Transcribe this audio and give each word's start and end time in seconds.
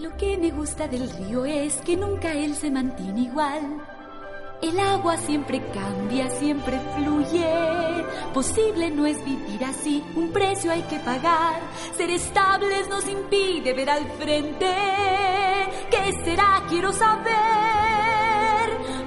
Lo 0.00 0.16
que 0.16 0.38
me 0.38 0.50
gusta 0.50 0.88
del 0.88 1.10
río 1.10 1.44
es 1.44 1.76
que 1.82 1.94
nunca 1.94 2.32
él 2.32 2.54
se 2.54 2.70
mantiene 2.70 3.20
igual. 3.20 3.60
El 4.62 4.80
agua 4.80 5.18
siempre 5.18 5.60
cambia, 5.74 6.30
siempre 6.30 6.80
fluye. 6.96 8.06
Posible 8.32 8.90
no 8.90 9.04
es 9.04 9.22
vivir 9.22 9.62
así, 9.62 10.02
un 10.16 10.32
precio 10.32 10.72
hay 10.72 10.80
que 10.84 10.98
pagar. 11.00 11.60
Ser 11.98 12.08
estables 12.08 12.88
nos 12.88 13.06
impide 13.06 13.74
ver 13.74 13.90
al 13.90 14.06
frente. 14.12 14.74
¿Qué 15.90 16.24
será? 16.24 16.62
Quiero 16.70 16.94
saber. 16.94 17.36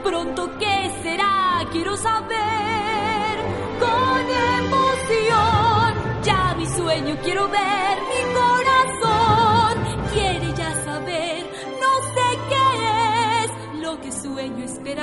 Pronto, 0.03 0.59
¿qué 0.59 0.91
será? 1.01 1.67
Quiero 1.71 1.97
saber. 1.97 3.39
Con 3.79 4.29
emoción, 4.59 6.21
ya 6.23 6.53
mi 6.55 6.67
sueño 6.67 7.17
quiero 7.23 7.49
ver. 7.49 7.92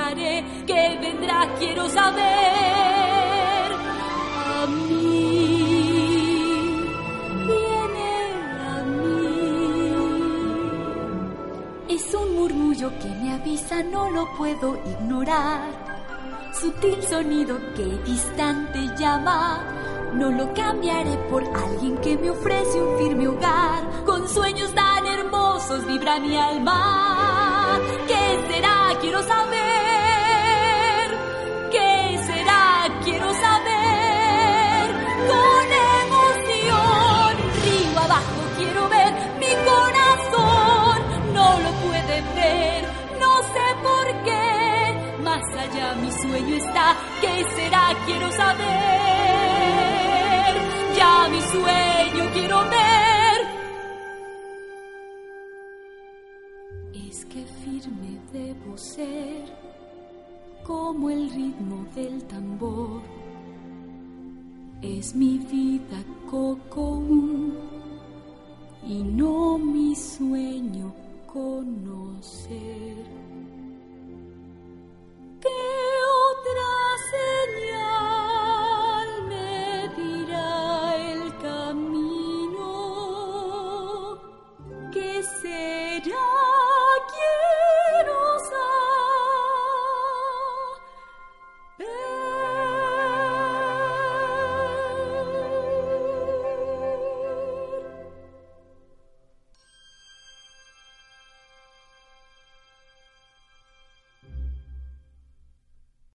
Esperaré. 0.01 0.43
Que 0.65 0.99
vendrá, 0.99 1.47
quiero 1.59 1.87
saber. 1.89 2.21
A 4.45 4.65
mí, 4.67 5.95
viene 7.47 8.11
a 8.69 8.83
mí. 8.83 9.93
Es 11.89 12.13
un 12.13 12.35
murmullo 12.35 12.91
que 12.99 13.09
me 13.21 13.33
avisa, 13.33 13.83
no 13.83 14.09
lo 14.11 14.25
puedo 14.37 14.77
ignorar. 14.85 15.91
Sutil 16.53 17.01
sonido 17.03 17.57
que 17.75 17.85
distante 18.05 18.79
llama. 18.97 19.63
No 20.13 20.29
lo 20.29 20.53
cambiaré 20.53 21.15
por 21.29 21.41
alguien 21.43 21.97
que 21.99 22.17
me 22.17 22.29
ofrece 22.29 22.81
un 22.81 22.97
firme 22.97 23.29
hogar. 23.29 24.03
Con 24.05 24.27
sueños 24.27 24.73
tan 24.73 25.05
hermosos 25.05 25.87
vibra 25.87 26.19
mi 26.19 26.35
alma. 26.35 27.40
Allá 45.71 45.95
mi 45.95 46.11
sueño 46.11 46.55
está. 46.55 46.97
¿Qué 47.21 47.45
será? 47.55 47.95
Quiero 48.05 48.31
saber. 48.31 48.67
Ya 50.97 51.27
mi 51.29 51.41
sueño 51.41 52.31
quiero 52.33 52.59
ver. 52.69 53.41
Es 57.07 57.25
que 57.25 57.45
firme 57.63 58.19
debo 58.33 58.77
ser 58.77 59.45
como 60.63 61.09
el 61.09 61.29
ritmo 61.29 61.85
del 61.95 62.23
tambor. 62.25 63.01
Es 64.81 65.15
mi 65.15 65.37
vida 65.37 66.03
coco 66.29 67.03
y 68.87 69.03
no 69.03 69.57
mi 69.57 69.95
sueño 69.95 70.93
conocer. 71.27 73.21
Camino? 86.03 86.09
¿Qué 86.09 86.09
será? 86.09 86.40